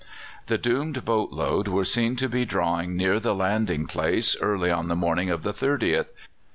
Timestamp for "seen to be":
1.85-2.43